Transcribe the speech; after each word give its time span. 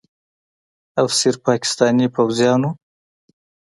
او 0.99 1.05
صرف 1.19 1.37
پاکستان 1.47 1.95
پوځیانو 2.15 2.69